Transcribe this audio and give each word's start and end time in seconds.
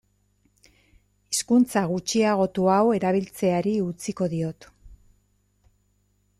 Hizkuntza 1.33 1.83
gutxiagotu 1.91 2.65
hau 2.77 2.81
erabiltzeari 3.01 3.77
utziko 3.91 4.31
diot. 4.35 4.69